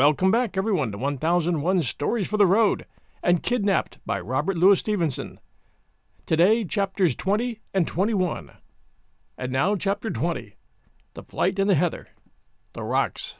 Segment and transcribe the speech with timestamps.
[0.00, 2.86] Welcome back, everyone, to 1001 Stories for the Road
[3.22, 5.38] and Kidnapped by Robert Louis Stevenson.
[6.24, 8.50] Today, chapters 20 and 21.
[9.36, 10.56] And now, chapter 20
[11.12, 12.08] The Flight in the Heather,
[12.72, 13.34] The Rocks.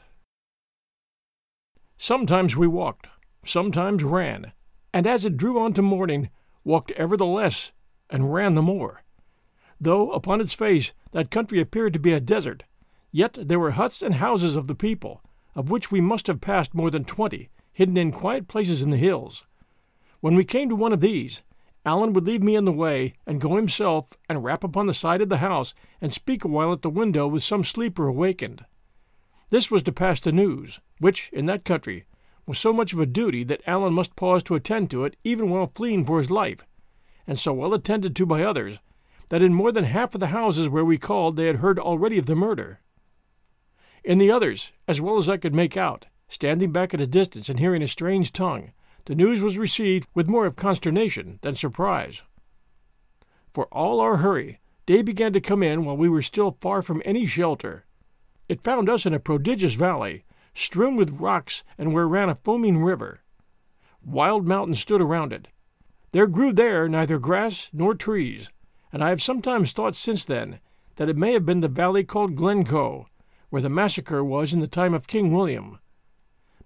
[1.97, 3.07] Sometimes we walked,
[3.43, 4.51] sometimes ran,
[4.93, 6.29] and as it drew on to morning,
[6.63, 7.71] walked ever the less
[8.07, 9.01] and ran the more.
[9.79, 12.65] Though, upon its face, that country appeared to be a desert,
[13.11, 15.23] yet there were huts and houses of the people
[15.55, 18.97] of which we must have passed more than twenty, hidden in quiet places in the
[18.97, 19.45] hills.
[20.19, 21.41] When we came to one of these,
[21.83, 25.21] Allan would leave me in the way and go himself and rap upon the side
[25.21, 28.65] of the house and speak a while at the window with some sleeper awakened.
[29.49, 32.05] This was to pass the news, which, in that country,
[32.45, 35.49] was so much of a duty that Allan must pause to attend to it even
[35.49, 36.65] while fleeing for his life,
[37.25, 38.79] and so well attended to by others
[39.29, 42.17] that in more than half of the houses where we called they had heard already
[42.17, 42.79] of the murder.
[44.03, 47.49] In the others, as well as I could make out, standing back at a distance
[47.49, 48.71] and hearing a strange tongue,
[49.05, 52.23] the news was received with more of consternation than surprise.
[53.53, 57.01] For all our hurry, day began to come in while we were still far from
[57.05, 57.85] any shelter.
[58.49, 62.83] It found us in a prodigious valley, strewn with rocks and where ran a foaming
[62.83, 63.21] river.
[64.03, 65.47] Wild mountains stood around it.
[66.11, 68.49] There grew there neither grass nor trees,
[68.91, 70.59] and I have sometimes thought since then
[70.95, 73.07] that it may have been the valley called Glencoe,
[73.51, 75.77] where the massacre was in the time of King William.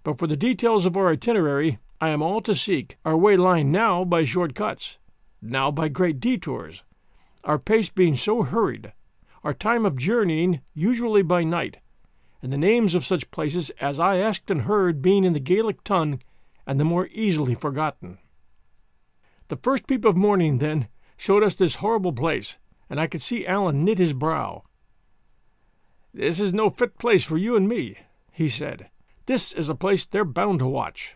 [0.04, 3.72] But for the details of our itinerary, I am all to seek, our way lying
[3.72, 4.96] now by short cuts,
[5.42, 6.84] now by great detours,
[7.42, 8.92] our pace being so hurried,
[9.42, 11.78] our time of journeying usually by night,
[12.40, 15.82] and the names of such places as I asked and heard being in the Gaelic
[15.82, 16.20] tongue
[16.68, 18.18] and the more easily forgotten.
[19.48, 20.86] The first peep of morning, then,
[21.16, 22.58] showed us this horrible place,
[22.88, 24.62] and I could see Allan knit his brow.
[26.16, 27.98] This is no fit place for you and me,
[28.32, 28.88] he said.
[29.26, 31.14] This is a place they're bound to watch.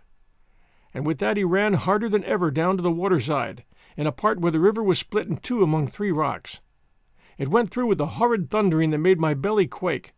[0.93, 3.65] And with that he ran harder than ever down to the waterside,
[3.97, 6.61] in a part where the river was split in two among three rocks.
[7.39, 10.13] It went through with a horrid thundering that made my belly quake,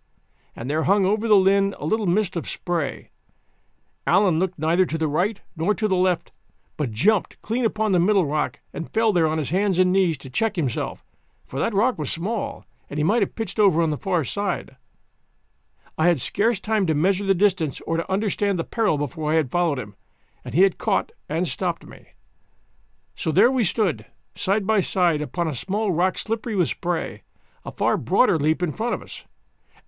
[0.57, 3.13] and there hung over the linn a little mist of spray.
[4.05, 6.33] Allan looked neither to the right nor to the left,
[6.77, 10.19] but jumped clean upon the middle rock and fell there on his hands and knees
[10.19, 11.05] to check himself,
[11.45, 14.77] for that rock was small, and he might have pitched over on the far side.
[15.97, 19.37] I had scarce time to measure the distance or to understand the peril before I
[19.37, 19.97] had followed him,
[20.45, 22.09] and he had caught and stopped me.
[23.15, 24.05] So there we stood,
[24.35, 27.23] side by side, upon a small rock slippery with spray,
[27.65, 29.25] a far broader leap in front of us,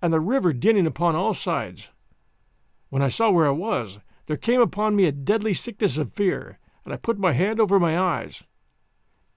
[0.01, 1.91] and the river dinning upon all sides.
[2.89, 6.59] When I saw where I was, there came upon me a deadly sickness of fear,
[6.87, 8.45] and I put my hand over my eyes.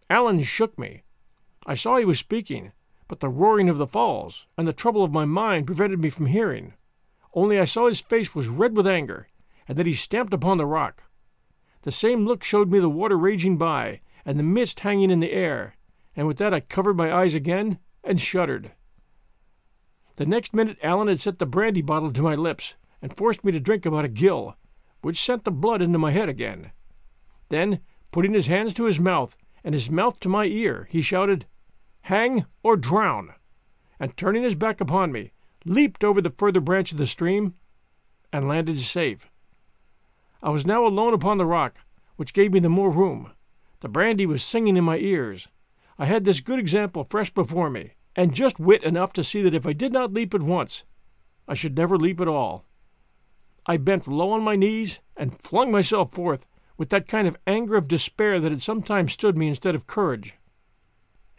[0.10, 1.04] Allan shook me.
[1.66, 2.72] I saw he was speaking,
[3.07, 6.25] but the roaring of the falls and the trouble of my mind prevented me from
[6.25, 6.73] hearing.
[7.34, 9.28] Only I saw his face was red with anger,
[9.68, 11.03] and that he stamped upon the rock.
[11.84, 15.31] The same look showed me the water raging by, and the mist hanging in the
[15.31, 15.75] air,
[16.16, 18.72] and with that I covered my eyes again and shuddered.
[20.16, 23.51] The next minute Allan had set the brandy bottle to my lips, and forced me
[23.51, 24.56] to drink about a gill,
[25.01, 26.72] which sent the blood into my head again.
[27.50, 27.79] Then,
[28.12, 31.45] putting his hands to his mouth, and his mouth to my ear, he shouted,
[32.07, 33.34] hang or drown,
[34.00, 35.29] and turning his back upon me,
[35.66, 37.53] leaped over the further branch of the stream
[38.31, 39.28] and landed safe.
[40.41, 41.79] I was now alone upon the rock,
[42.16, 43.34] which gave me the more room.
[43.81, 45.50] The brandy was singing in my ears.
[46.00, 49.53] I had this good example fresh before me, and just wit enough to see that
[49.53, 50.85] if I did not leap at once,
[51.45, 52.63] I should never leap at all.
[53.66, 56.47] I bent low on my knees and flung myself forth
[56.78, 60.37] with that kind of anger of despair that had sometimes stood me instead of courage.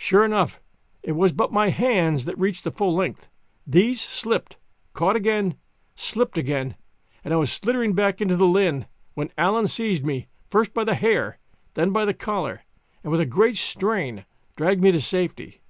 [0.01, 0.61] Sure enough,
[1.03, 3.29] it was but my hands that reached the full length.
[3.67, 4.57] These slipped,
[4.95, 5.57] caught again,
[5.97, 6.77] slipped again,
[7.25, 10.95] and I was slittering back into the linn when Allan seized me, first by the
[10.95, 11.41] hair,
[11.75, 12.63] then by the collar,
[13.03, 14.25] and with a great strain
[14.55, 15.63] dragged me to safety.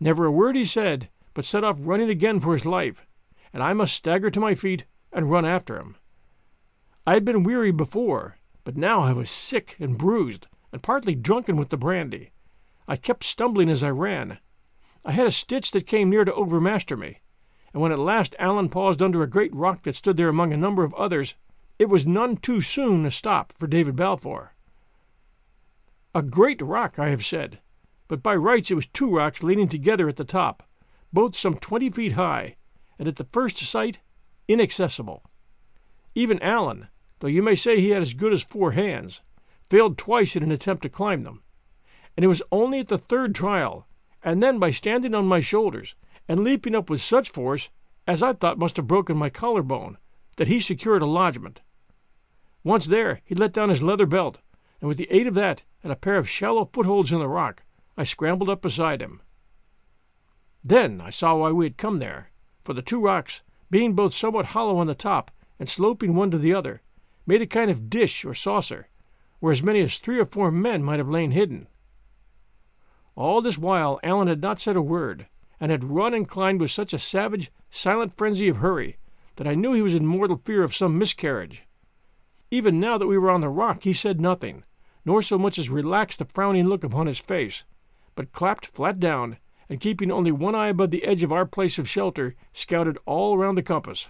[0.00, 3.06] Never a word he said, but set off running again for his life,
[3.52, 5.96] and I must stagger to my feet and run after him.
[7.06, 11.56] I had been weary before, but now I was sick and bruised, and partly drunken
[11.56, 12.30] with the brandy.
[12.90, 14.40] I kept stumbling as I ran.
[15.04, 17.20] I had a stitch that came near to overmaster me,
[17.72, 20.56] and when at last Allan paused under a great rock that stood there among a
[20.56, 21.36] number of others,
[21.78, 24.56] it was none too soon a stop for David Balfour.
[26.16, 27.60] A great rock, I have said,
[28.08, 30.64] but by rights it was two rocks leaning together at the top,
[31.12, 32.56] both some twenty feet high,
[32.98, 34.00] and at the first sight
[34.48, 35.22] inaccessible.
[36.16, 36.88] Even Allan,
[37.20, 39.20] though you may say he had as good as four hands,
[39.68, 41.44] failed twice in an attempt to climb them
[42.16, 43.86] and it was only at the third trial,
[44.22, 45.94] and then by standing on my shoulders
[46.28, 47.70] and leaping up with such force
[48.06, 49.98] as I thought must have broken my collar bone,
[50.36, 51.60] that he secured a lodgment.
[52.62, 54.38] Once there, he let down his leather belt,
[54.80, 57.62] and with the aid of that and a pair of shallow footholds in the rock,
[57.96, 59.22] I scrambled up beside him.
[60.62, 62.30] Then I saw why we had come there,
[62.64, 66.38] for the two rocks, being both somewhat hollow on the top and sloping one to
[66.38, 66.82] the other,
[67.26, 68.88] made a kind of dish or saucer,
[69.38, 71.68] where as many as three or four men might have lain hidden.
[73.20, 75.26] All this while Allan had not said a word,
[75.60, 78.96] and had run and climbed with such a savage, silent frenzy of hurry
[79.36, 81.64] that I knew he was in mortal fear of some miscarriage.
[82.50, 84.64] Even now that we were on the rock, he said nothing,
[85.04, 87.64] nor so much as relaxed the frowning look upon his face,
[88.14, 89.36] but clapped flat down,
[89.68, 93.36] and keeping only one eye above the edge of our place of shelter, scouted all
[93.36, 94.08] around the compass.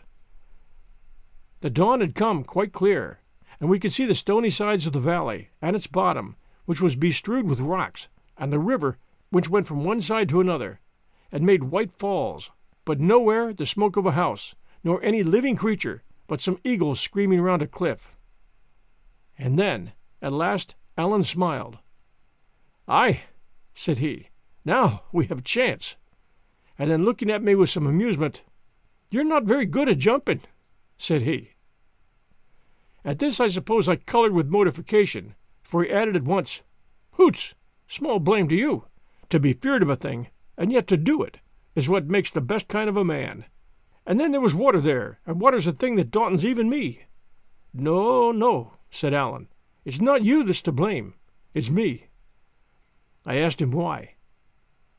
[1.63, 3.19] The dawn had come quite clear,
[3.59, 6.95] and we could see the stony sides of the valley, and its bottom, which was
[6.95, 8.07] bestrewed with rocks,
[8.41, 8.99] and the river,
[9.31, 10.81] which went from one side to another,
[11.31, 12.51] and made white falls,
[12.85, 17.41] but nowhere the smoke of a house, nor any living creature but some eagles screaming
[17.41, 18.15] round a cliff.
[19.37, 21.79] And then, at last, Allan smiled.
[22.87, 23.23] Aye,
[23.75, 24.29] said he,
[24.65, 25.97] now we have a chance.
[26.79, 28.45] And then looking at me with some amusement,
[29.11, 30.43] You're not very good at jumping,
[30.97, 31.51] said he.
[33.05, 35.35] At this I suppose I colored with mortification,
[35.65, 36.63] for he added at once,
[37.15, 37.57] Hoots,
[37.91, 38.87] small blame to you.
[39.31, 41.39] To be feared of a thing, and yet to do it,
[41.75, 43.47] is what makes the best kind of a man.
[44.07, 47.07] And then there was water there, and water's a thing that dauntens even me.
[47.75, 49.49] No, no, said Allan.
[49.85, 51.15] It's not you that's to blame.
[51.53, 52.07] It's me.
[53.27, 54.15] I asked him why.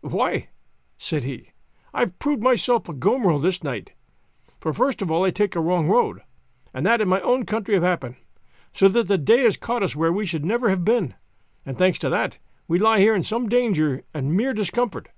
[0.01, 0.49] Why,
[0.97, 1.51] said he,
[1.93, 3.93] I've proved myself a gomerel this night.
[4.59, 6.21] For first of all I take a wrong road,
[6.73, 8.15] and that in my own country have happened,
[8.73, 11.15] so that the day has caught us where we should never have been,
[11.65, 12.37] and thanks to that,
[12.71, 15.09] we lie here in some danger and mere discomfort.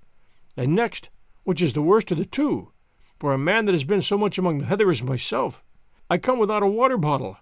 [0.56, 1.08] And next,
[1.44, 2.72] which is the worst of the two,
[3.20, 5.62] for a man that has been so much among the heather as myself,
[6.10, 7.36] I come without a water bottle,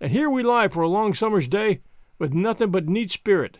[0.00, 1.80] and here we lie for a long summer's day
[2.18, 3.58] with nothing but neat spirit.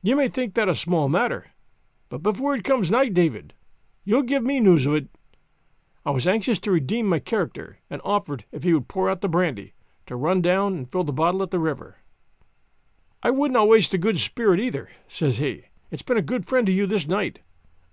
[0.00, 1.48] You may think that a small matter,
[2.08, 3.52] but before it comes night, David,
[4.04, 5.08] you'll give me news of it.
[6.06, 9.28] I was anxious to redeem my character, and offered, if he would pour out the
[9.28, 9.74] brandy,
[10.06, 11.96] to run down and fill the bottle at the river.
[13.22, 15.64] I would not waste a good spirit either, says he.
[15.90, 17.40] It's been a good friend to you this night,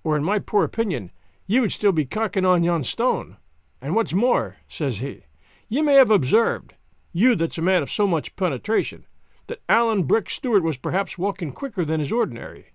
[0.04, 1.12] or in my poor opinion,
[1.48, 3.38] you would still be cocking on yon stone.
[3.82, 5.24] And what's more, says he,
[5.68, 6.76] you may have observed,
[7.12, 9.06] you that's a man of so much penetration,
[9.48, 12.74] that Allan Breck Stewart was perhaps walking quicker than is ordinary.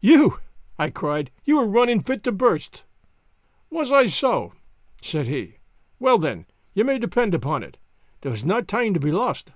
[0.00, 0.38] You,
[0.78, 1.30] I cried.
[1.44, 2.84] You were running fit to burst.
[3.68, 4.52] Was I so?
[5.02, 5.56] said he.
[5.98, 7.76] Well, then, you may depend upon it.
[8.20, 9.50] There was not time to be lost.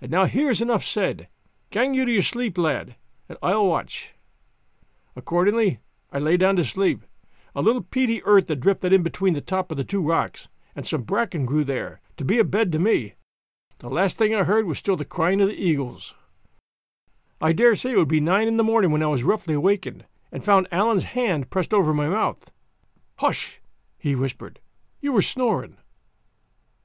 [0.00, 1.28] And now here's enough said.
[1.74, 2.94] Gang you to your sleep, lad,
[3.28, 4.14] and I'll watch.
[5.16, 5.80] Accordingly,
[6.12, 7.02] I lay down to sleep.
[7.52, 10.86] A little peaty earth that drifted in between the top of the two rocks, and
[10.86, 13.14] some bracken grew there, to be a bed to me.
[13.80, 16.14] The last thing I heard was still the crying of the eagles.
[17.40, 20.04] I dare say it would be nine in the morning when I was roughly awakened,
[20.30, 22.52] and found Allan's hand pressed over my mouth.
[23.16, 23.60] Hush,
[23.98, 24.60] he whispered.
[25.00, 25.78] You were snoring.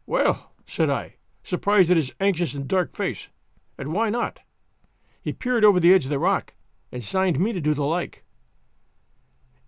[0.07, 3.27] Well, said I, surprised at his anxious and dark face,
[3.77, 4.39] and why not?
[5.21, 6.53] He peered over the edge of the rock,
[6.91, 8.23] and signed me to do the like.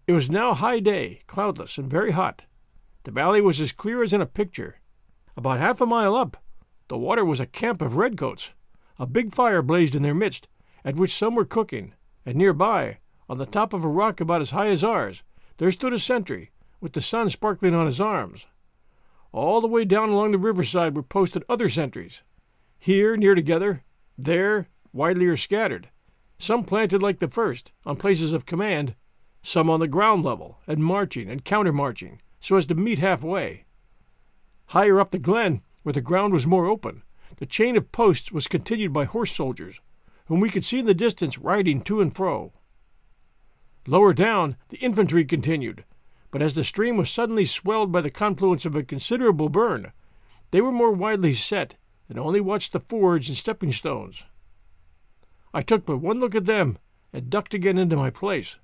[0.08, 2.43] It was now high day, cloudless, and very hot.
[3.03, 4.79] The valley was as clear as in a picture.
[5.36, 6.38] About half a mile up,
[6.88, 8.51] the water was a camp of redcoats.
[9.00, 10.48] A big fire blazed in their midst,
[10.84, 11.93] at which some were cooking,
[12.25, 15.24] and near by, on the top of a rock about as high as ours,
[15.58, 18.46] there stood a sentry, with the sun sparkling on his arms.
[19.31, 22.24] All the way down along the riverside were posted other sentries,
[22.77, 23.84] here near together,
[24.17, 25.89] there widely or scattered,
[26.38, 28.95] some planted like the first, on places of command,
[29.43, 33.65] some on the ground level, and marching and countermarching, so as to meet halfway.
[34.67, 37.03] Higher up the glen, where the ground was more open,
[37.38, 39.81] the chain of posts was continued by horse soldiers,
[40.25, 42.53] whom we could see in the distance riding to and fro.
[43.88, 45.83] Lower down, the infantry continued,
[46.29, 49.91] but as the stream was suddenly swelled by the confluence of a considerable burn,
[50.51, 51.75] they were more widely set,
[52.07, 54.25] and only watched the fords and stepping stones.
[55.53, 56.77] I took but one look at them,
[57.12, 58.58] and ducked again into my place.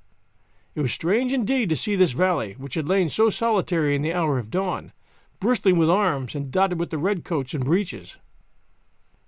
[0.76, 4.14] It was strange indeed to see this valley, which had lain so solitary in the
[4.14, 4.94] hour of dawn,
[5.40, 8.18] bristling with arms and dotted with the redcoats and breeches.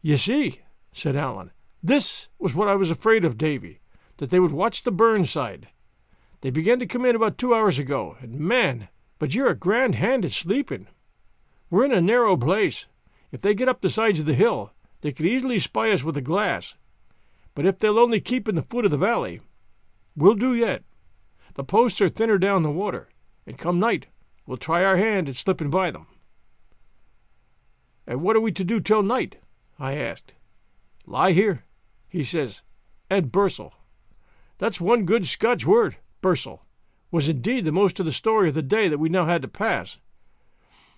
[0.02, 0.62] You see,
[0.94, 1.52] said Allan,
[1.84, 3.82] this was what I was afraid of, Davy,
[4.18, 5.68] that they would watch the burn side,
[6.42, 8.88] they began to come in about two hours ago, and man,
[9.18, 10.88] but you're a grand hand at sleeping.
[11.70, 12.86] We're in a narrow place.
[13.32, 16.16] If they get up the sides of the hill, they could easily spy us with
[16.16, 16.76] a glass.
[17.60, 19.42] But if they'll only keep in the foot of the valley,
[20.16, 20.84] we'll do yet.
[21.56, 23.10] The posts are thinner down the water,
[23.46, 24.08] and come night,
[24.46, 26.08] we'll try our hand at slipping by them.
[28.08, 29.40] And what are we to do till night?
[29.78, 30.36] I asked.
[31.06, 31.66] Lie here,
[32.08, 32.62] he says,
[33.10, 33.74] and bursel.
[34.58, 36.64] That's one good Scotch word, bursel,
[37.12, 39.50] was indeed the most of the story of the day that we now had to
[39.50, 39.98] pass.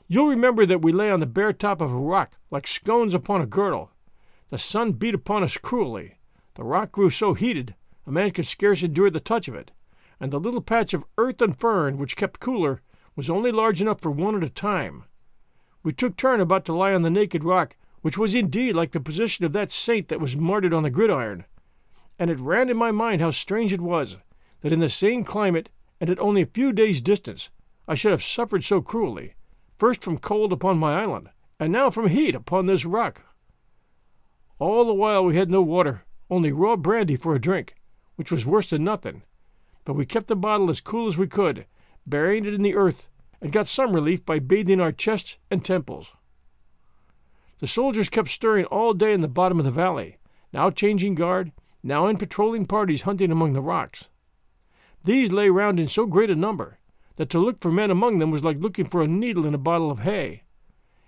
[0.07, 3.41] You'll remember that we lay on the bare top of a rock, like scones upon
[3.41, 3.89] a girdle.
[4.51, 6.19] The sun beat upon us cruelly.
[6.55, 9.71] The rock grew so heated a man could scarce endure the touch of it,
[10.19, 12.81] and the little patch of earth and fern which kept cooler
[13.15, 15.05] was only large enough for one at a time.
[15.83, 18.99] We took turn about to lie on the naked rock, which was indeed like the
[18.99, 21.45] position of that saint that was martyred on the gridiron.
[22.17, 24.17] And it ran in my mind how strange it was
[24.61, 27.49] that in the same climate and at only a few days' distance
[27.87, 29.35] I should have suffered so cruelly,
[29.77, 31.29] first from cold upon my island,
[31.59, 33.23] and now from heat upon this rock.
[34.59, 37.75] All the while we had no water, only raw brandy for a drink,
[38.15, 39.21] which was worse than nothing,
[39.83, 41.65] but we kept the bottle as cool as we could,
[42.07, 43.09] burying it in the earth
[43.41, 46.13] and got some relief by bathing our chests and temples.
[47.59, 50.17] The soldiers kept stirring all day in the bottom of the valley,
[50.53, 51.51] now changing guard,
[51.83, 54.07] now in patrolling parties hunting among the rocks.
[55.03, 56.79] These lay round in so great a number
[57.17, 59.59] that to look for men among them was like looking for a needle in a
[59.59, 60.43] bottle of hay,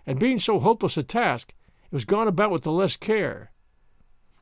[0.05, 1.53] and being so hopeless a task,
[1.85, 3.52] it was gone about with the less care.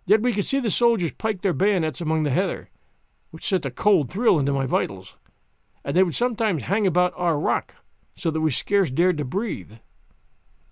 [0.06, 2.70] Yet we could see the soldiers pike their bayonets among the heather,
[3.30, 5.16] which sent a cold thrill into my vitals,
[5.84, 7.76] and they would sometimes hang about our rock,
[8.16, 9.74] so that we scarce dared to breathe.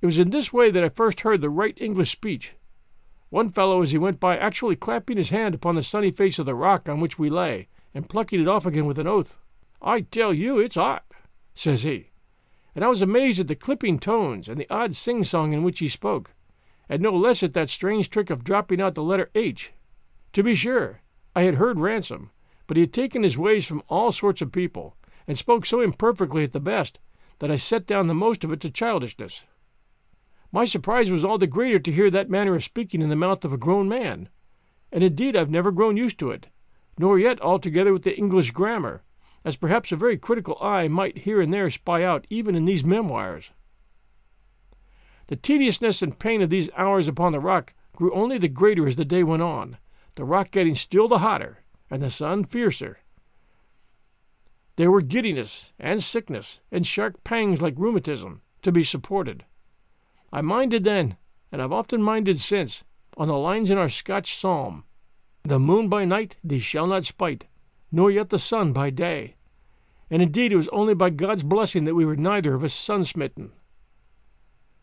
[0.01, 2.55] It was in this way that I first heard the right English speech.
[3.29, 6.45] One fellow, as he went by, actually clapping his hand upon the sunny face of
[6.45, 9.37] the rock on which we lay, and plucking it off again with an oath.
[9.81, 11.05] I tell you, it's hot,
[11.53, 12.09] says he.
[12.75, 15.79] And I was amazed at the clipping tones and the odd sing song in which
[15.79, 16.33] he spoke,
[16.89, 19.71] and no less at that strange trick of dropping out the letter H.
[20.33, 21.01] To be sure,
[21.35, 22.31] I had heard Ransom,
[22.65, 26.43] but he had taken his ways from all sorts of people, and spoke so imperfectly
[26.43, 26.97] at the best
[27.37, 29.45] that I set down the most of it to childishness.
[30.51, 33.45] My surprise was all the greater to hear that manner of speaking in the mouth
[33.45, 34.29] of a grown man,
[34.91, 36.47] and indeed I've never grown used to it,
[36.97, 39.03] nor yet altogether with the English grammar,
[39.45, 42.83] as perhaps a very critical eye might here and there spy out even in these
[42.83, 43.51] memoirs.
[45.29, 48.95] The tediousness and pain of these hours upon the rock grew only the greater as
[48.95, 49.77] the day went on,
[50.15, 52.97] the rock getting still the hotter, and the sun fiercer.
[54.77, 59.45] There were giddiness and sickness and sharp pangs like rheumatism to be supported.
[60.33, 61.15] I minded then,
[61.51, 62.83] and I've often minded since,
[63.15, 64.83] on the lines in our Scotch psalm
[65.43, 67.45] The moon by night thee shall not spite,
[67.91, 69.35] nor yet the sun by day.
[70.09, 73.05] And indeed it was only by God's blessing that we were neither of us sun
[73.05, 73.51] smitten.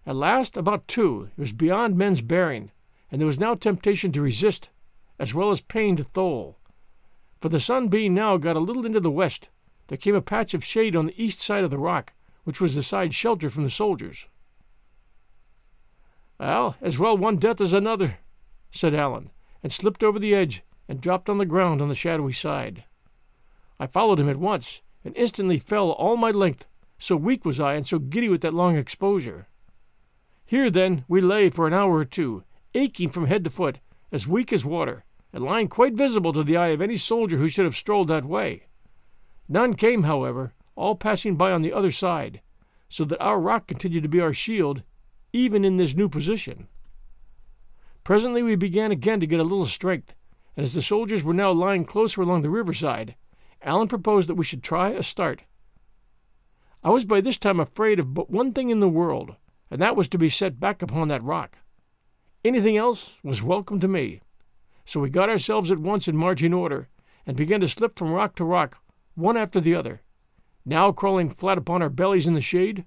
[0.07, 2.71] At last, about two, it was beyond men's bearing,
[3.11, 4.69] and there was now temptation to resist,
[5.19, 6.59] as well as pain to thole.
[7.41, 9.49] For the sun being now got a little into the west,
[9.89, 12.13] there came a patch of shade on the east side of the rock,
[12.45, 14.27] which was the side sheltered from the soldiers.
[16.39, 18.19] Well, as well one death as another,
[18.71, 22.33] said Allan, and slipped over the edge and dropped on the ground on the shadowy
[22.33, 22.85] side.
[23.81, 27.75] I followed him at once, and instantly fell all my length, so weak was I
[27.75, 29.49] and so giddy with that long exposure.
[30.47, 33.81] Here, then, we lay for an hour or two, aching from head to foot,
[34.12, 37.49] as weak as water, and lying quite visible to the eye of any soldier who
[37.49, 38.67] should have strolled that way.
[39.49, 42.41] None came, however, all passing by on the other side,
[42.88, 44.83] so that our rock continued to be our shield,
[45.33, 46.69] even in this new position.
[48.05, 50.15] Presently we began again to get a little strength,
[50.57, 53.17] and as the soldiers were now lying closer along the riverside,
[53.62, 55.43] Allan proposed that we should try a start.
[56.85, 59.35] I was by this time afraid of but one thing in the world,
[59.71, 61.59] and that was to be set back upon that rock.
[62.45, 64.21] Anything else was welcome to me.
[64.85, 66.89] So we got ourselves at once in marching order,
[67.27, 68.81] and began to slip from rock to rock,
[69.15, 70.03] one after the other,
[70.65, 72.85] now crawling flat upon our bellies in the shade,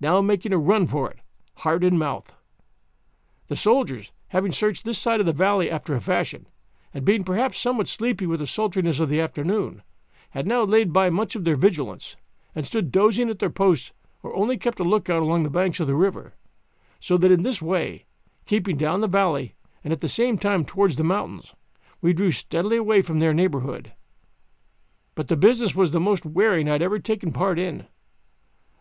[0.00, 1.18] now making a run for it,
[1.56, 2.34] heart in mouth.
[3.46, 6.46] The soldiers, having searched this side of the valley after a fashion,
[6.92, 9.82] and being perhaps somewhat sleepy with the sultriness of the afternoon,
[10.30, 12.16] had now laid by much of their vigilance,
[12.54, 15.86] and stood dozing at their posts or only kept a lookout along the banks of
[15.86, 16.34] the river,
[17.00, 18.06] so that in this way,
[18.46, 21.54] keeping down the valley and at the same time towards the mountains,
[22.00, 23.92] we drew steadily away from their neighborhood
[25.18, 27.88] but the business was the most wearing I'd ever taken part in.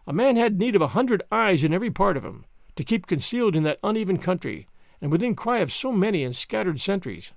[0.05, 3.07] A man had need of a hundred eyes in every part of him to keep
[3.07, 4.67] concealed in that uneven country
[5.01, 7.33] and within cry of so many and scattered sentries.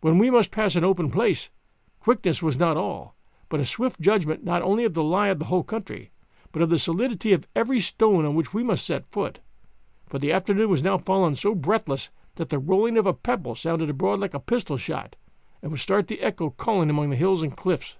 [0.00, 1.48] When we must pass an open place,
[2.00, 3.14] quickness was not all,
[3.48, 6.10] but a swift judgment not only of the lie of the whole country,
[6.52, 9.40] but of the solidity of every stone on which we must set foot.
[10.08, 13.90] For the afternoon was now fallen so breathless that the rolling of a pebble sounded
[13.90, 15.16] abroad like a pistol shot,
[15.62, 17.96] and would start the echo calling among the hills and cliffs.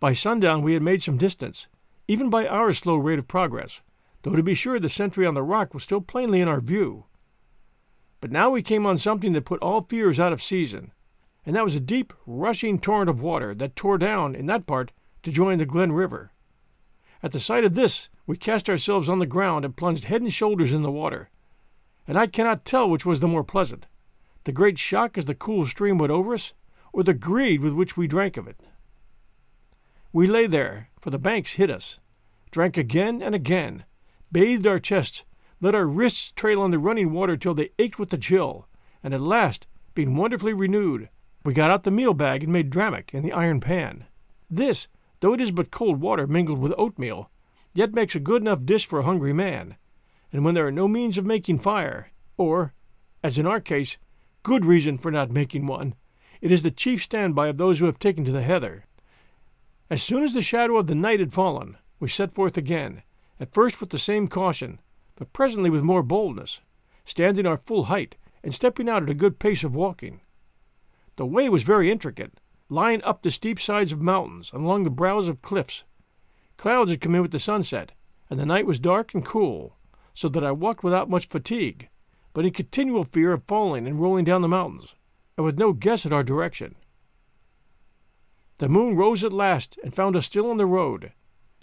[0.00, 1.68] By sundown we had made some distance,
[2.08, 3.80] even by our slow rate of progress,
[4.22, 7.04] though to be sure the sentry on the rock was still plainly in our view.
[8.20, 10.92] But now we came on something that put all fears out of season,
[11.46, 14.92] and that was a deep, rushing torrent of water that tore down in that part
[15.22, 16.32] to join the Glen River.
[17.24, 20.30] At the sight of this, we cast ourselves on the ground and plunged head and
[20.30, 21.30] shoulders in the water,
[22.06, 23.86] and I cannot tell which was the more pleasant
[24.44, 26.52] the great shock as the cool stream went over us,
[26.92, 28.62] or the greed with which we drank of it.
[30.12, 31.98] We lay there, for the banks hid us,
[32.50, 33.86] drank again and again,
[34.30, 35.24] bathed our chests,
[35.62, 38.68] let our wrists trail on the running water till they ached with the chill,
[39.02, 41.08] and at last, being wonderfully renewed,
[41.42, 44.04] we got out the meal bag and made drammach in the iron pan.
[44.50, 44.88] This,
[45.24, 47.30] though it is but cold water mingled with oatmeal,
[47.72, 49.74] yet makes a good enough dish for a hungry man,
[50.30, 52.74] and when there are no means of making fire, or,
[53.22, 53.96] as in our case,
[54.42, 55.94] good reason for not making one,
[56.42, 58.84] it is the chief standby of those who have taken to the heather.
[59.88, 63.02] As soon as the shadow of the night had fallen, we set forth again,
[63.40, 64.78] at first with the same caution,
[65.16, 66.60] but presently with more boldness,
[67.06, 70.20] standing our full height and stepping out at a good pace of walking.
[71.16, 72.34] The way was very intricate,
[72.68, 75.84] lying up the steep sides of mountains and along the brows of cliffs.
[76.56, 77.92] Clouds had come in with the sunset,
[78.30, 79.76] and the night was dark and cool,
[80.14, 81.88] so that I walked without much fatigue,
[82.32, 84.94] but in continual fear of falling and rolling down the mountains,
[85.36, 86.74] and with no guess at our direction.
[88.58, 91.12] The moon rose at last and found us still on the road.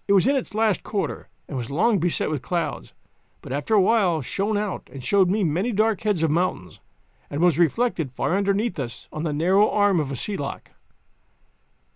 [0.07, 2.93] It was in its last quarter, and was long beset with clouds,
[3.41, 6.79] but after a while shone out and showed me many dark heads of mountains,
[7.29, 10.71] and was reflected far underneath us on the narrow arm of a sea loch.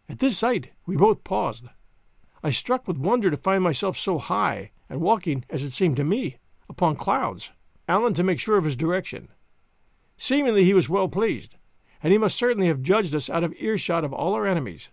[0.07, 1.65] At this sight we both paused.
[2.43, 6.03] I struck with wonder to find myself so high, and walking, as it seemed to
[6.03, 6.37] me,
[6.69, 7.51] upon clouds.
[7.87, 9.29] Allan to make sure of his direction.
[10.17, 11.55] Seemingly he was well pleased,
[12.01, 14.89] and he must certainly have judged us out of earshot of all our enemies,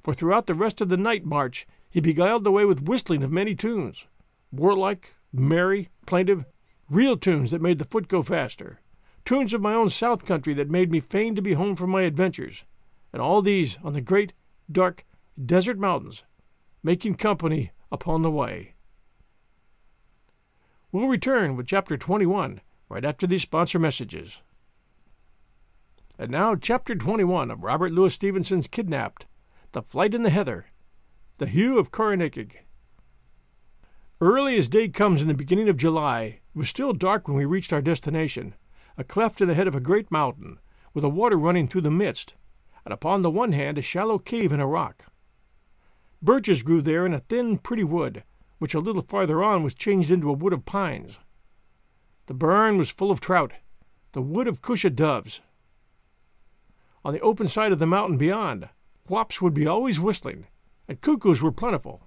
[0.00, 3.32] for throughout the rest of the night march he beguiled the way with whistling of
[3.32, 4.06] many tunes,
[4.50, 6.44] warlike, merry, plaintive,
[6.90, 8.80] real tunes that made the foot go faster,
[9.24, 12.02] tunes of my own south country that made me fain to be home from my
[12.02, 12.64] adventures,
[13.12, 14.32] and all these on the great,
[14.70, 15.04] dark,
[15.42, 16.24] desert mountains,
[16.82, 18.74] making company upon the way.
[20.90, 24.38] We'll return with Chapter 21 right after these sponsor messages.
[26.18, 29.24] And now, Chapter 21 of Robert Louis Stevenson's Kidnapped
[29.72, 30.66] The Flight in the Heather,
[31.38, 32.58] The Heugh of Corrynakiegh.
[34.20, 37.44] Early as day comes in the beginning of July, it was still dark when we
[37.44, 38.54] reached our destination,
[38.98, 40.58] a cleft in the head of a great mountain,
[40.92, 42.34] with a water running through the midst,
[42.84, 45.06] and upon the one hand a shallow cave in a rock.
[46.20, 48.24] Birches grew there in a thin, pretty wood,
[48.58, 51.18] which a little farther on was changed into a wood of pines.
[52.26, 53.52] The burn was full of trout,
[54.12, 55.40] the wood of cusha doves.
[57.04, 58.68] On the open side of the mountain beyond,
[59.08, 60.46] whaups would be always whistling,
[60.86, 62.06] and cuckoos were plentiful.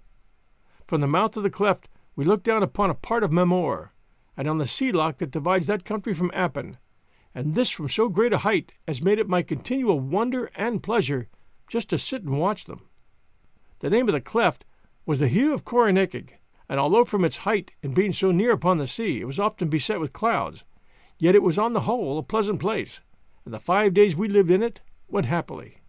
[0.88, 3.90] From the mouth of the cleft we looked down upon a part of Mamore,
[4.38, 6.78] and on the sea loch that divides that country from Appin,
[7.36, 11.28] and this from so great a height as made it my continual wonder and pleasure
[11.68, 12.82] just to sit and watch them.
[13.80, 14.64] The name of the cleft
[15.06, 16.30] was the Heugh of Corrynakiegh,
[16.70, 19.68] and although from its height and being so near upon the sea it was often
[19.68, 20.64] beset with clouds,
[21.20, 23.02] yet it was on the whole a pleasant place,
[23.44, 25.82] and the five days we lived in it went happily.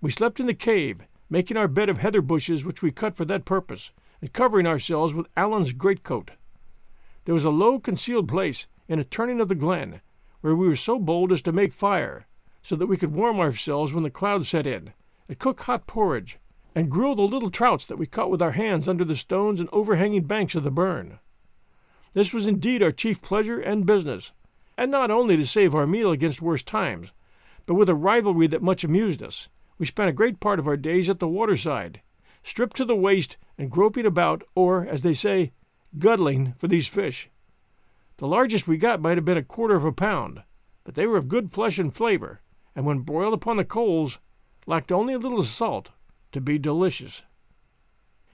[0.00, 1.00] We slept in the cave,
[1.30, 5.14] making our bed of heather bushes which we cut for that purpose, and covering ourselves
[5.14, 6.32] with Allan's greatcoat.
[7.24, 10.00] There was a low concealed place in a turning of the glen,
[10.40, 12.26] where we were so bold as to make fire,
[12.62, 14.92] so that we could warm ourselves when the clouds set in,
[15.28, 16.38] and cook hot porridge,
[16.74, 19.68] and grill the little trouts that we caught with our hands under the stones and
[19.72, 21.18] overhanging banks of the burn.
[22.12, 24.32] This was indeed our chief pleasure and business,
[24.76, 27.12] and not only to save our meal against worse times,
[27.66, 29.48] but with a rivalry that much amused us.
[29.78, 32.00] We spent a great part of our days at the waterside,
[32.42, 35.52] stripped to the waist and groping about, or, as they say,
[35.98, 37.28] guddling for these fish.
[38.18, 40.42] The largest we got might have been a quarter of a pound,
[40.82, 42.40] but they were of good flesh and flavor,
[42.74, 44.18] and when broiled upon the coals,
[44.66, 45.92] lacked only a little salt
[46.32, 47.22] to be delicious.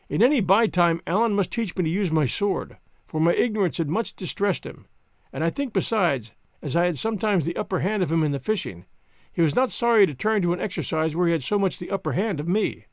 [0.09, 3.77] In any by time, Allan must teach me to use my sword, for my ignorance
[3.77, 4.87] had much distressed him,
[5.35, 8.41] and I think besides, as I had sometimes the upper hand of him in the
[8.41, 8.87] fishing,
[9.31, 11.91] he was not sorry to turn to an exercise where he had so much the
[11.91, 12.87] upper hand of me.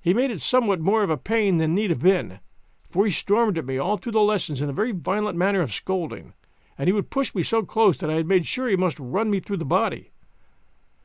[0.00, 2.40] He made it somewhat more of a pain than need have been,
[2.92, 5.72] for he stormed at me all through the lessons in a very violent manner of
[5.72, 6.34] scolding,
[6.76, 9.30] and he would push me so close that I had made sure he must run
[9.30, 10.12] me through the body.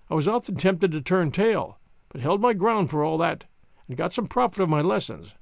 [0.09, 3.45] I was often tempted to turn tail, but held my ground for all that,
[3.87, 5.35] and got some profit of my lessons,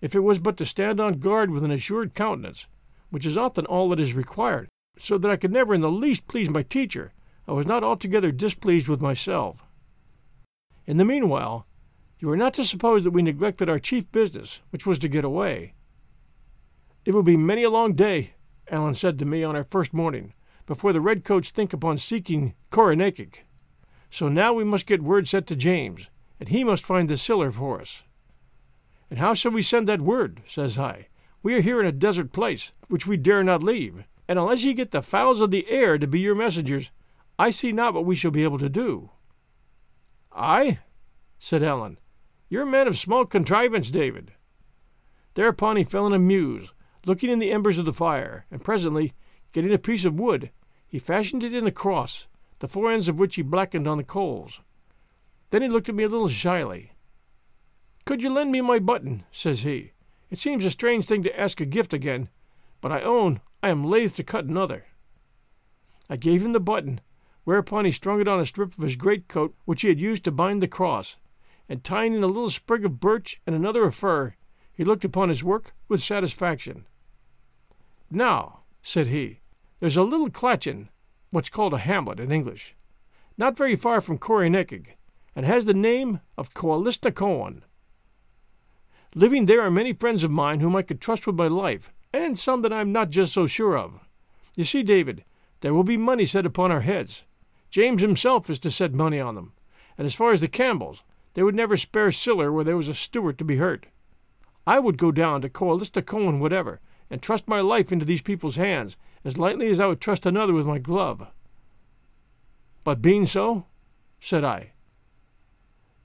[0.00, 2.66] if it was but to stand on guard with an assured countenance,
[3.10, 6.28] which is often all that is required, so that I could never in the least
[6.28, 7.12] please my teacher,
[7.48, 9.64] I was not altogether displeased with myself.
[10.86, 11.66] In the meanwhile,
[12.18, 15.24] you are not to suppose that we neglected our chief business, which was to get
[15.24, 15.74] away.
[17.10, 18.34] It will be many a long day,
[18.70, 20.32] Allan said to me on our first morning,
[20.64, 23.40] before the redcoats think upon seeking Corrynakiegh.
[24.12, 27.50] So now we must get word sent to James, and he must find the siller
[27.50, 28.04] for us.
[29.10, 30.42] And how shall we send that word?
[30.46, 31.08] says I.
[31.42, 34.72] We are here in a desert place, which we dare not leave, and unless ye
[34.72, 36.92] get the fowls of the air to be your messengers,
[37.40, 39.10] I see not what we shall be able to do.
[40.30, 40.78] I?
[41.40, 41.98] said Allan.
[42.48, 44.30] You're a man of small contrivance, David.
[45.34, 46.72] Thereupon he fell in a muse,
[47.06, 49.12] looking in the embers of the fire, and presently,
[49.52, 50.50] getting a piece of wood,
[50.86, 52.26] he fashioned it in a cross,
[52.58, 54.60] the four ends of which he blackened on the coals.
[55.50, 56.92] Then he looked at me a little shyly.
[58.04, 59.24] Could you lend me my button?
[59.30, 59.92] says he.
[60.30, 62.28] It seems a strange thing to ask a gift again,
[62.80, 64.86] but I own I am loath to cut another.
[66.08, 67.00] I gave him the button,
[67.44, 70.32] whereupon he strung it on a strip of his greatcoat which he had used to
[70.32, 71.16] bind the cross,
[71.68, 74.34] and tying in a little sprig of birch and another of fir,
[74.72, 76.86] he looked upon his work with satisfaction.
[78.10, 79.38] Now, said he,
[79.78, 80.88] there's a little clachan,
[81.30, 82.74] what's called a hamlet in English,
[83.38, 84.96] not very far from Corrynakiegh,
[85.36, 87.62] and has the name of Koalisnacoan.
[89.14, 92.36] Living there are many friends of mine whom I could trust with my life, and
[92.36, 94.00] some that I am not just so sure of.
[94.56, 95.24] You see, David,
[95.60, 97.22] there will be money set upon our heads.
[97.70, 99.52] James himself is to set money on them,
[99.96, 102.94] and as far as the Campbells, they would never spare siller where there was a
[102.94, 103.86] steward to be hurt.
[104.66, 108.96] I would go down to Koalisnacoan whatever, and trust my life into these people's hands
[109.24, 111.26] as lightly as I would trust another with my glove.
[112.84, 113.66] But being so,
[114.20, 114.72] said I.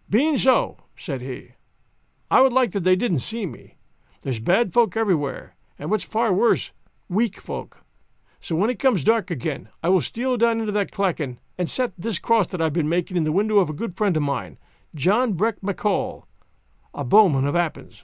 [0.10, 1.52] Being so, said he,
[2.30, 3.76] I would like that they didn't see me.
[4.22, 6.72] There's bad folk everywhere, and what's far worse,
[7.08, 7.84] weak folk.
[8.41, 11.94] So when it comes dark again, I will steal down into that clachan and set
[11.98, 14.58] this cross that I've been making in the window of a good friend of mine,
[14.94, 16.26] John Breck Maccoll,
[16.94, 18.04] a bowman of Appins.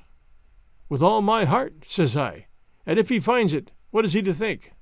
[0.90, 2.48] With all my heart, says I,
[2.86, 4.74] and if he finds it, what is he to think?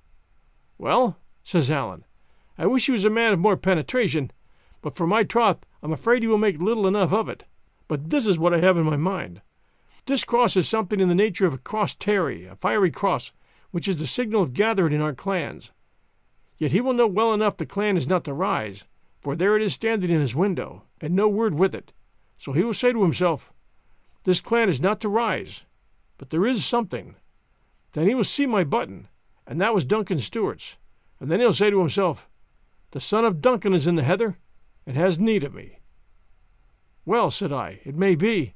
[0.77, 2.05] Well, says Allan,
[2.57, 4.31] I wish he was a man of more penetration,
[4.81, 7.45] but for my troth, I'm afraid he will make little enough of it.
[7.87, 9.41] But this is what I have in my mind.
[10.05, 13.31] This cross is something in the nature of a cross terry, a fiery cross,
[13.71, 15.71] which is the signal of gathering in our clans.
[16.57, 18.85] Yet he will know well enough the clan is not to rise,
[19.21, 21.93] for there it is standing in his window, and no word with it.
[22.37, 23.51] So he will say to himself,
[24.23, 25.65] This clan is not to rise,
[26.17, 27.15] but there is something.
[27.91, 29.07] Then he will see my button,
[29.47, 30.77] and that was Duncan Stewart's,
[31.19, 32.27] and then he'll say to himself,
[32.91, 34.37] The son of Duncan is in the heather,
[34.85, 35.79] and has need of me.
[37.05, 38.53] Well, said I, it may be,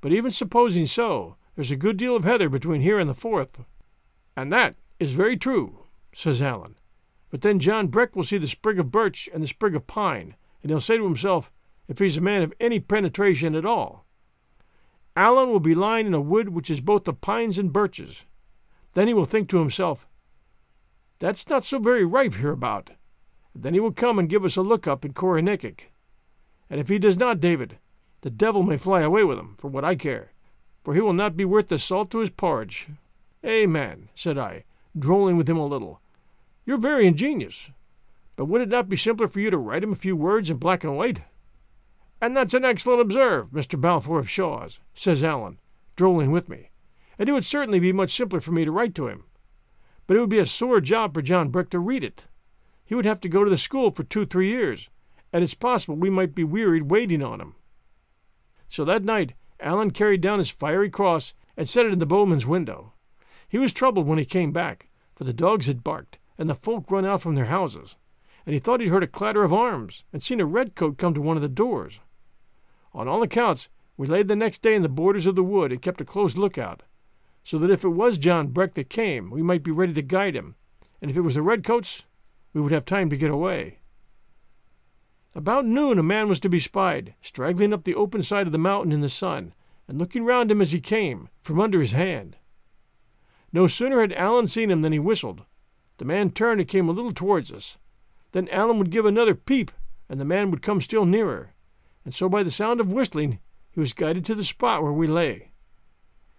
[0.00, 3.64] but even supposing so, there's a good deal of heather between here and the Forth.
[4.36, 6.76] And that is very true, says Allan.
[7.30, 10.34] But then John Breck will see the sprig of birch and the sprig of pine,
[10.62, 11.52] and he'll say to himself,
[11.88, 14.06] if he's a man of any penetration at all,
[15.14, 18.24] Allan will be lying in a wood which is both of pines and birches.
[18.94, 20.06] Then he will think to himself,
[21.18, 22.90] That's not so very ripe hereabout.
[23.54, 25.88] And then he will come and give us a look up in Corrynakiegh.
[26.70, 27.78] And if he does not, David,
[28.22, 30.32] the devil may fly away with him, for what I care,
[30.84, 32.88] for he will not be worth the salt to his porridge.
[33.44, 34.64] Amen, said I,
[34.98, 36.00] drolling with him a little.
[36.64, 37.70] You're very ingenious.
[38.36, 40.56] But would it not be simpler for you to write him a few words in
[40.56, 41.20] black and white?
[42.20, 43.78] And that's an excellent observe, Mr.
[43.78, 45.58] Balfour of Shaw's, says Allan,
[45.96, 46.70] drolling with me.
[47.18, 49.24] And it would certainly be much simpler for me to write to him.
[50.06, 52.26] But it would be a sore job for John Breck to read it.
[52.84, 54.90] He would have to go to the school for two, three years,
[55.32, 57.54] and it's possible we might be wearied waiting on him.
[58.68, 62.46] So that night, Allan carried down his fiery cross and set it in the bowman's
[62.46, 62.92] window.
[63.48, 66.90] He was troubled when he came back, for the dogs had barked, and the folk
[66.90, 67.96] run out from their houses,
[68.44, 71.20] and he thought he'd heard a clatter of arms and seen a redcoat come to
[71.20, 72.00] one of the doors.
[72.92, 75.80] On all accounts, we lay the next day in the borders of the wood and
[75.80, 76.82] kept a close lookout,
[77.44, 80.34] so that if it was John Breck that came, we might be ready to guide
[80.34, 80.56] him,
[81.00, 82.04] and if it was the redcoats,
[82.52, 83.78] we would have time to get away.
[85.34, 88.58] About noon a man was to be spied, straggling up the open side of the
[88.58, 89.54] mountain in the sun,
[89.88, 92.36] and looking round him as he came, from under his hand.
[93.52, 95.44] No sooner had Allan seen him than he whistled.
[95.98, 97.78] The man turned and came a little towards us.
[98.32, 99.70] Then Allan would give another peep,
[100.08, 101.52] and the man would come still nearer
[102.04, 103.38] and so by the sound of whistling
[103.70, 105.51] he was guided to the spot where we lay.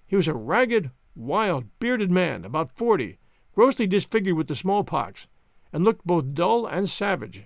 [0.06, 3.18] He was a ragged, wild, bearded man, about forty,
[3.54, 5.28] grossly disfigured with the smallpox,
[5.72, 7.46] and looked both dull and savage.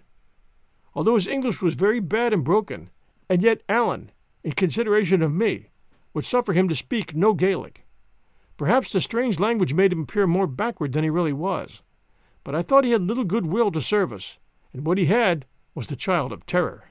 [0.93, 2.89] Although his English was very bad and broken,
[3.29, 4.11] and yet Allan,
[4.43, 5.69] in consideration of me,
[6.13, 7.85] would suffer him to speak no Gaelic.
[8.57, 11.83] Perhaps the strange language made him appear more backward than he really was,
[12.43, 14.39] but I thought he had little good will to serve us,
[14.73, 16.89] and what he had was the child of terror.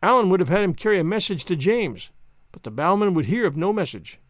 [0.00, 2.10] Allan would have had him carry a message to James,
[2.52, 4.20] but the bowman would hear of no message.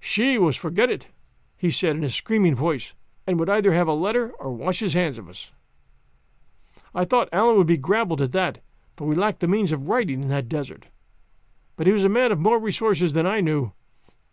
[0.00, 1.08] She was forget it,
[1.56, 2.94] he said in a screaming voice,
[3.26, 5.52] and would either have a letter or wash his hands of us.
[6.94, 8.60] I thought Allen would be grappled at that,
[8.96, 10.86] for we lacked the means of writing in that desert.
[11.76, 13.72] But he was a man of more resources than I knew.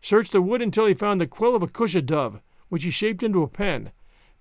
[0.01, 3.21] Searched the wood until he found the quill of a cusha dove, which he shaped
[3.21, 3.91] into a pen,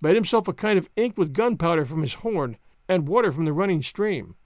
[0.01, 2.57] made himself a kind of ink with gunpowder from his horn
[2.89, 4.37] and water from the running stream,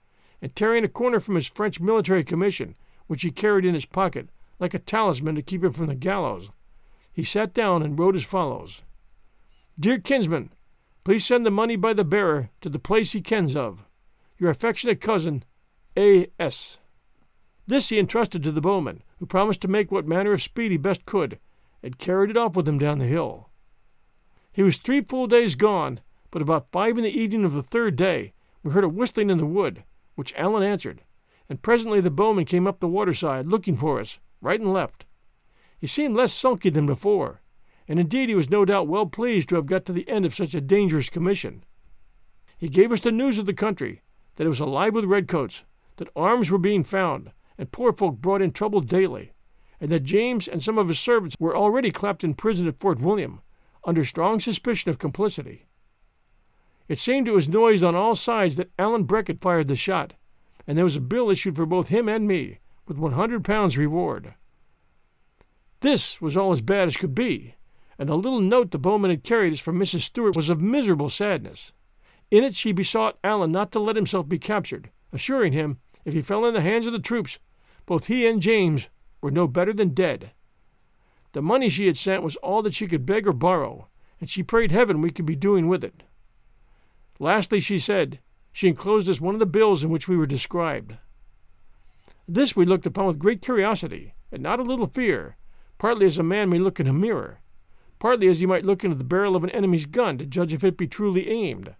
[0.41, 2.75] and tearing a corner from his French military commission,
[3.07, 6.49] which he carried in his pocket, like a talisman to keep him from the gallows,
[7.13, 8.83] he sat down and wrote as follows
[9.79, 10.51] Dear kinsman,
[11.03, 13.85] please send the money by the bearer to the place he kens of.
[14.37, 15.43] Your affectionate cousin,
[15.97, 16.27] A.
[16.39, 16.79] S.
[17.67, 20.77] This he entrusted to the bowman, who promised to make what manner of speed he
[20.77, 21.39] best could,
[21.83, 23.49] and carried it off with him down the hill.
[24.51, 25.99] He was three full days gone,
[26.31, 29.37] but about five in the evening of the third day we heard a whistling in
[29.37, 29.83] the wood,
[30.15, 31.03] which Allen answered,
[31.47, 35.05] and presently the bowman came up the waterside, looking for us, right and left.
[35.79, 37.41] He seemed less sulky than before,
[37.87, 40.35] and indeed he was no doubt well pleased to have got to the end of
[40.35, 41.63] such a dangerous commission.
[42.57, 44.01] He gave us the news of the country,
[44.35, 45.63] that it was alive with redcoats,
[45.95, 49.31] that arms were being found, and poor folk brought in trouble daily,
[49.79, 52.99] and that James and some of his servants were already clapped in prison at Fort
[52.99, 53.41] William,
[53.85, 55.65] under strong suspicion of complicity.
[56.89, 60.13] It seemed it was noised on all sides that Allen Breck had fired the shot,
[60.67, 63.77] and there was a bill issued for both him and me, with one hundred pounds
[63.77, 64.33] reward.
[65.81, 67.55] This was all as bad as could be,
[67.97, 70.01] and the little note the bowman had carried from Mrs.
[70.01, 71.71] Stewart was of miserable sadness.
[72.31, 76.21] In it she besought Allen not to let himself be captured, assuring him, if he
[76.21, 77.39] fell in the hands of the troops,
[77.85, 78.89] both he and James
[79.21, 80.31] were no better than dead.
[81.31, 83.87] The money she had sent was all that she could beg or borrow,
[84.19, 86.03] and she prayed heaven we could be doing with it.
[87.19, 88.19] Lastly, she said,
[88.51, 90.97] she enclosed us one of the bills in which we were described.
[92.27, 95.37] This we looked upon with great curiosity, and not a little fear,
[95.79, 97.39] partly as a man may look in a mirror,
[97.97, 100.63] partly as he might look into the barrel of an enemy's gun to judge if
[100.63, 101.73] it be truly aimed.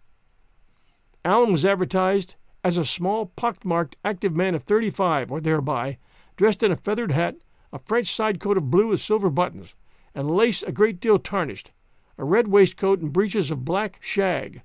[1.24, 2.34] Allen was advertised
[2.64, 5.98] as a small, pock-marked, active man of thirty-five or thereby,
[6.36, 7.36] dressed in a feathered hat,
[7.72, 9.76] a French side coat of blue with silver buttons,
[10.16, 11.72] and lace a great deal tarnished,
[12.18, 14.62] a red waistcoat and breeches of black shag,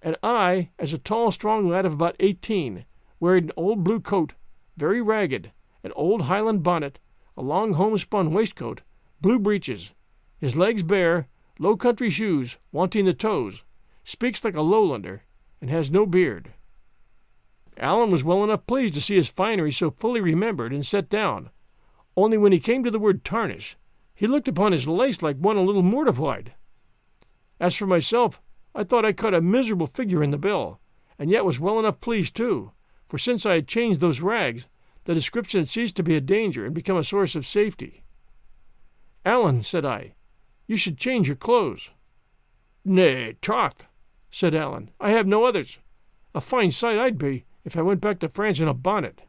[0.00, 2.84] and I as a tall, strong lad of about eighteen,
[3.20, 4.34] wearing an old blue coat,
[4.76, 6.98] very ragged, an old Highland bonnet,
[7.36, 8.82] a long homespun waistcoat,
[9.20, 9.92] blue breeches,
[10.38, 13.64] his legs bare, low country shoes, wanting the toes,
[14.04, 15.20] speaks like a lowlander,
[15.60, 16.52] and has no beard.
[17.76, 21.50] Allen was well enough pleased to see his finery so fully remembered and set down,
[22.16, 23.76] only when he came to the word tarnish,
[24.14, 26.52] he looked upon his lace like one a little mortified.
[27.58, 28.40] As for myself,
[28.74, 30.78] I thought I cut a miserable figure in the bill,
[31.18, 32.72] and yet was well enough pleased too,
[33.08, 34.66] for since I had changed those rags,
[35.04, 38.04] the description ceased to be a danger and become a source of safety.
[39.24, 40.14] Allen, said I,
[40.66, 41.90] you should change your clothes.
[42.84, 43.86] Nay, troth,
[44.30, 45.78] said Allen, I have no others.
[46.34, 49.22] A fine sight I'd be if I went back to France in a bonnet.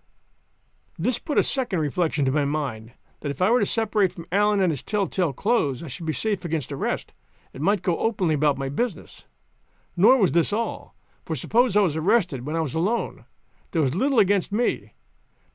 [0.97, 4.27] This put a second reflection to my mind that if I were to separate from
[4.31, 7.13] Allen and his telltale clothes, I should be safe against arrest,
[7.53, 9.25] and might go openly about my business.
[9.95, 13.25] Nor was this all, for suppose I was arrested when I was alone,
[13.71, 14.93] there was little against me.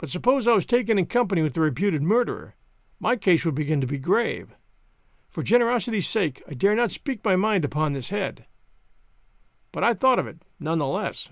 [0.01, 2.55] But suppose I was taken in company with the reputed murderer,
[2.99, 4.57] my case would begin to be grave.
[5.29, 8.47] For generosity's sake, I dare not speak my mind upon this head.
[9.73, 11.29] But I thought of it, none the less.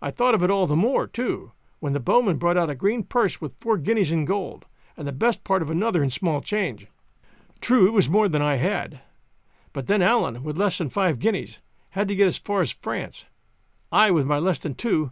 [0.00, 3.02] I thought of it all the more, too, when the bowman brought out a green
[3.02, 4.64] purse with four guineas in gold,
[4.96, 6.86] and the best part of another in small change.
[7.60, 9.00] True, it was more than I had.
[9.72, 11.58] But then Allen, with less than five guineas,
[11.90, 13.24] had to get as far as France.
[13.90, 15.10] I, with my less than two,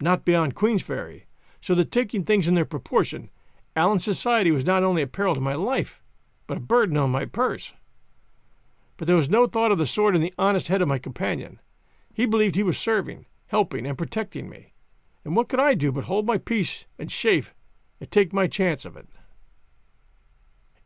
[0.00, 1.24] not beyond Queensferry
[1.60, 3.30] so that taking things in their proportion,
[3.76, 6.02] Allen's society was not only a peril to my life,
[6.46, 7.72] but a burden on my purse.
[8.96, 11.60] But there was no thought of the sort in the honest head of my companion.
[12.12, 14.72] He believed he was serving, helping, and protecting me.
[15.24, 17.54] And what could I do but hold my peace and chafe
[18.00, 19.06] and take my chance of it?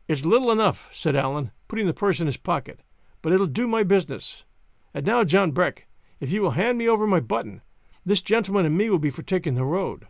[0.07, 2.81] It's little enough, said Allen, putting the purse in his pocket,
[3.21, 4.43] but it'll do my business.
[4.93, 5.87] And now, John Breck,
[6.19, 7.61] if you will hand me over my button,
[8.05, 10.05] this gentleman and me will be for taking the road.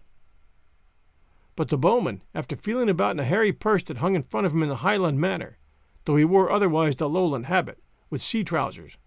[1.56, 4.54] But the bowman, after feeling about in a hairy purse that hung in front of
[4.54, 5.58] him in the Highland manner,
[6.06, 8.98] though he wore otherwise the lowland habit, with sea trousers,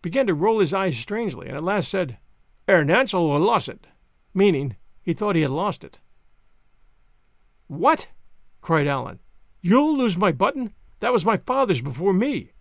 [0.00, 2.18] began to roll his eyes strangely, and at last said,
[2.68, 3.86] Er Nansel will lost it,
[4.34, 6.00] meaning he thought he had lost it.
[7.68, 8.08] What?
[8.60, 9.20] cried Allen.
[9.60, 10.72] You'll lose my button?
[11.00, 12.52] That was my father's before me.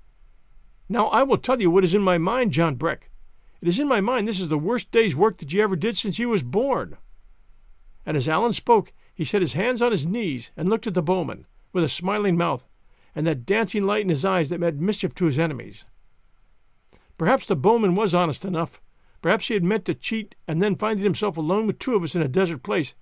[0.90, 3.10] Now I will tell you what is in my mind, John Breck.
[3.62, 5.96] It is in my mind this is the worst day's work that you ever did
[5.98, 6.98] since you was born.
[8.06, 11.02] And as Allen spoke, he set his hands on his knees and looked at the
[11.04, 12.68] bowman, with a smiling mouth,
[13.14, 15.86] and that dancing light in his eyes that meant mischief to his enemies.
[17.20, 18.82] Perhaps the bowman was honest enough.
[19.22, 22.16] Perhaps he had meant to cheat, and then finding himself alone with two of us
[22.16, 22.96] in a desert place,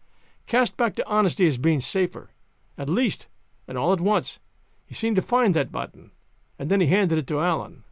[0.45, 2.31] cast back to honesty as being safer.
[2.77, 3.27] At least,
[3.65, 4.39] and all at once,
[4.85, 6.11] he seemed to find that button,
[6.59, 7.83] and then he handed it to Allan.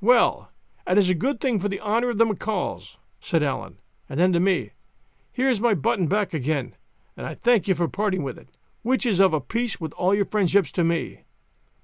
[0.00, 0.50] Well,
[0.86, 3.76] it is a good thing for the honor of the Maccolls, said Allan,
[4.08, 4.72] and then to me,
[5.30, 6.74] Here's my button back again,
[7.18, 8.48] and I thank you for parting with it,
[8.82, 11.24] which is of a piece with all your friendships to me.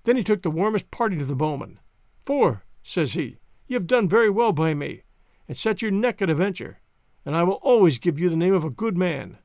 [0.04, 1.80] Then he took the warmest parting to the bowman.
[2.24, 5.02] For, says he, you have done very well by me,
[5.48, 6.78] and set your neck at a venture,
[7.26, 9.38] and I will always give you the name of a good man.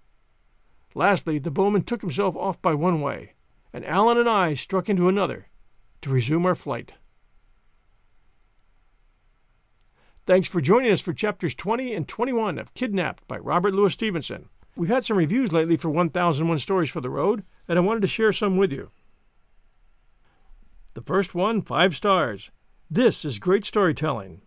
[0.93, 3.34] Lastly, the bowman took himself off by one way,
[3.73, 5.47] and Allan and I struck into another
[6.04, 6.93] to resume our flight.
[10.28, 14.49] Thanks for joining us for chapters 20 and 21 of Kidnapped by Robert Louis Stevenson.
[14.80, 18.08] We've had some reviews lately for 1001 Stories for the Road, and I wanted to
[18.08, 18.92] share some with you.
[20.94, 22.50] The first one, five stars.
[22.89, 24.42] This is great storytelling.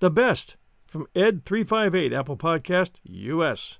[0.00, 0.56] The best
[0.88, 3.78] from Ed358, Apple Podcast, US.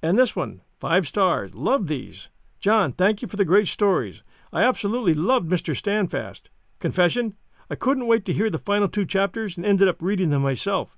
[0.00, 1.52] And this one, five stars.
[1.56, 2.28] Love these.
[2.60, 4.22] John, thank you for the great stories.
[4.52, 5.76] I absolutely loved Mr.
[5.76, 6.42] Standfast.
[6.78, 7.34] Confession,
[7.68, 10.96] I couldn't wait to hear the final two chapters and ended up reading them myself.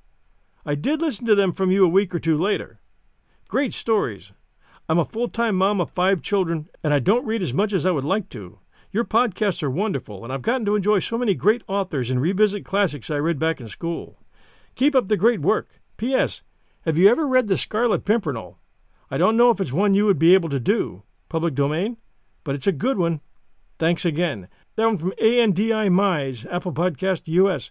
[0.66, 2.81] I did listen to them from you a week or two later.
[3.48, 4.32] Great stories.
[4.88, 7.87] I'm a full time mom of five children, and I don't read as much as
[7.87, 8.59] I would like to.
[8.90, 12.64] Your podcasts are wonderful, and I've gotten to enjoy so many great authors and revisit
[12.64, 14.18] classics I read back in school.
[14.74, 15.80] Keep up the great work.
[15.96, 16.42] P.S.
[16.85, 18.59] Have you ever read The Scarlet Pimpernel?
[19.12, 21.98] I don't know if it's one you would be able to do, public domain,
[22.42, 23.20] but it's a good one.
[23.78, 24.48] Thanks again.
[24.74, 27.70] That one from ANDI Mize, Apple Podcast US.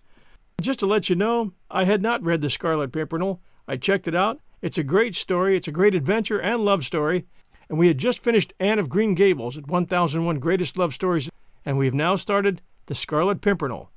[0.61, 3.41] Just to let you know, I had not read The Scarlet Pimpernel.
[3.67, 4.39] I checked it out.
[4.65, 7.27] It's a great story, it's a great adventure and love story.
[7.69, 11.29] And we had just finished Anne of Green Gables at 1001 Greatest Love Stories,
[11.63, 13.91] and we have now started The Scarlet Pimpernel.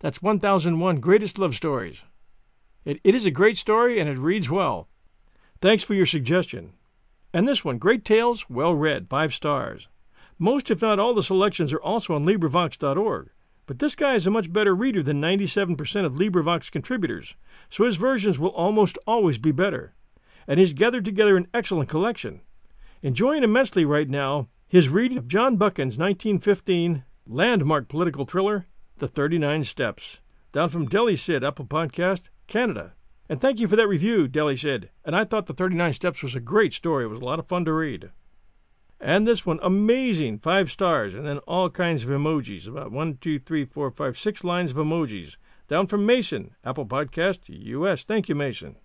[0.00, 2.02] That's 1001 Greatest Love Stories.
[2.84, 4.88] It, it is a great story and it reads well.
[5.60, 6.72] Thanks for your suggestion.
[7.32, 9.86] And this one, Great Tales, well read, five stars.
[10.36, 13.30] Most, if not all, the selections are also on LibriVox.org.
[13.66, 17.36] But this guy is a much better reader than 97% of LibriVox contributors,
[17.70, 19.94] so his versions will almost always be better.
[20.48, 22.40] And he's gathered together an excellent collection.
[23.02, 28.66] Enjoying immensely right now his reading of John Buchan's 1915 landmark political thriller,
[28.98, 30.18] The 39 Steps.
[30.52, 32.92] Down from Delhi Sid, Apple Podcast, Canada.
[33.30, 34.90] And thank you for that review, Delhi Sid.
[35.04, 37.04] And I thought The 39 Steps was a great story.
[37.04, 38.10] It was a lot of fun to read.
[39.00, 42.66] And this one, amazing, five stars, and then all kinds of emojis.
[42.66, 45.36] About one, two, three, four, five, six lines of emojis.
[45.68, 48.04] Down from Mason, Apple Podcast, US.
[48.04, 48.76] Thank you, Mason.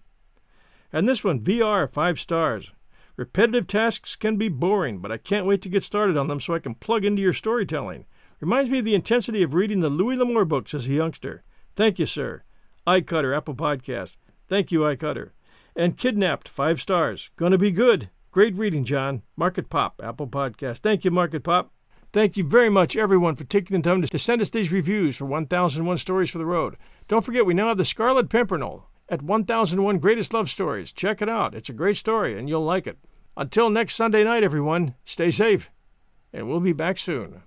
[0.93, 2.71] And this one, VR, five stars.
[3.17, 6.53] Repetitive tasks can be boring, but I can't wait to get started on them so
[6.53, 8.05] I can plug into your storytelling.
[8.39, 11.43] Reminds me of the intensity of reading the Louis L'Amour books as a youngster.
[11.75, 12.43] Thank you, sir.
[12.85, 14.17] iCutter, Apple Podcast.
[14.47, 15.31] Thank you, iCutter.
[15.75, 17.31] And Kidnapped, five stars.
[17.37, 18.09] Gonna be good.
[18.31, 19.23] Great reading, John.
[19.35, 20.79] Market Pop, Apple Podcast.
[20.79, 21.71] Thank you, Market Pop.
[22.11, 25.25] Thank you very much, everyone, for taking the time to send us these reviews for
[25.25, 26.77] 1001 Stories for the Road.
[27.07, 30.91] Don't forget, we now have The Scarlet Pimpernel at 1001 Greatest Love Stories.
[30.91, 31.55] Check it out.
[31.55, 32.97] It's a great story, and you'll like it.
[33.35, 35.69] Until next Sunday night, everyone, stay safe,
[36.31, 37.43] and we'll be back soon.